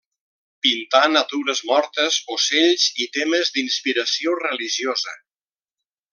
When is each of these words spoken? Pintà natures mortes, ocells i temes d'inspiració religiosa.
Pintà 0.67 1.01
natures 1.11 1.61
mortes, 1.71 2.17
ocells 2.37 2.87
i 3.05 3.07
temes 3.19 3.53
d'inspiració 3.59 4.35
religiosa. 4.43 5.15